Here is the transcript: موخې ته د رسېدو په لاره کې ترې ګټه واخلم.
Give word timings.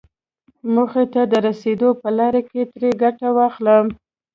موخې 0.73 1.03
ته 1.13 1.21
د 1.31 1.33
رسېدو 1.47 1.89
په 2.01 2.09
لاره 2.17 2.41
کې 2.49 2.61
ترې 2.71 2.91
ګټه 3.03 3.27
واخلم. 3.37 3.85